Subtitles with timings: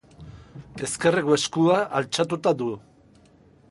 [0.87, 2.75] Ezkerreko eskua altxatuta du.